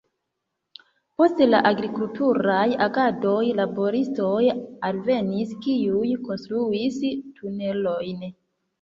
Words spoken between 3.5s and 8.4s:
laboristoj alvenis, kiuj konstruis tunelon.